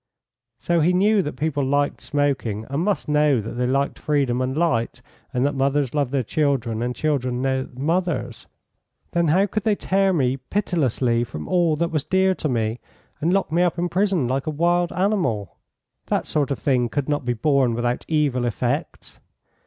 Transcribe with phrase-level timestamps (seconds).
[0.59, 4.57] So he knew that people liked smoking, and must know that they liked freedom and
[4.57, 8.47] light; and that mothers love their children, and children their mothers.
[9.11, 12.79] Then how could they tear me pitilessly from all that was dear to me,
[13.19, 15.57] and lock me up in prison like a wild animal?
[16.07, 19.19] That sort of thing could not be borne without evil effects.